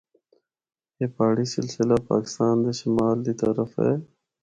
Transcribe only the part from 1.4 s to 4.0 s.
سلسلہ پاکستان دے شمال دی طرف ہے۔